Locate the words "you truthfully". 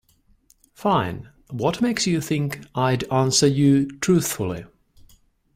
3.45-4.65